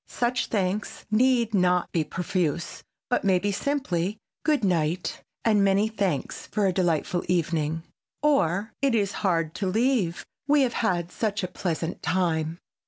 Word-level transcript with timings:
Such 0.07 0.47
thanks 0.47 1.05
need 1.11 1.53
not 1.53 1.91
be 1.91 2.03
profuse, 2.03 2.81
but 3.07 3.23
may 3.23 3.37
be 3.37 3.51
simply—"Good 3.51 4.63
night, 4.63 5.21
and 5.45 5.63
many 5.63 5.89
thanks 5.89 6.47
for 6.47 6.65
a 6.65 6.73
delightful 6.73 7.23
evening!" 7.27 7.83
or 8.23 8.73
"It 8.81 8.95
is 8.95 9.11
hard 9.21 9.53
to 9.53 9.67
leave, 9.67 10.25
we 10.47 10.61
have 10.63 10.73
had 10.81 11.11
such 11.11 11.43
a 11.43 11.47
pleasant 11.47 12.01
time!" 12.01 12.57